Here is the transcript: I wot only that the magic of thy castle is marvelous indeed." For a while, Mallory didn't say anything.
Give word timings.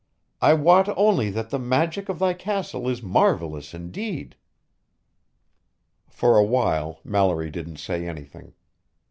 I 0.41 0.55
wot 0.55 0.89
only 0.97 1.29
that 1.29 1.51
the 1.51 1.59
magic 1.59 2.09
of 2.09 2.17
thy 2.17 2.33
castle 2.33 2.89
is 2.89 3.03
marvelous 3.03 3.71
indeed." 3.71 4.35
For 6.09 6.39
a 6.39 6.43
while, 6.43 6.99
Mallory 7.03 7.51
didn't 7.51 7.77
say 7.77 8.07
anything. 8.07 8.55